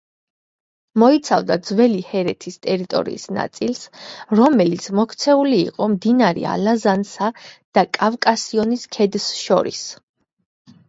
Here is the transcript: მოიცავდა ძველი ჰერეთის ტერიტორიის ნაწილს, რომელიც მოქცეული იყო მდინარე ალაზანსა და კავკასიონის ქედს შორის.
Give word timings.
მოიცავდა 1.01 1.57
ძველი 1.67 1.99
ჰერეთის 2.13 2.55
ტერიტორიის 2.63 3.25
ნაწილს, 3.37 3.83
რომელიც 4.39 4.89
მოქცეული 5.01 5.59
იყო 5.69 5.89
მდინარე 5.95 6.45
ალაზანსა 6.55 7.27
და 7.79 7.85
კავკასიონის 7.99 8.89
ქედს 8.97 9.29
შორის. 9.49 9.85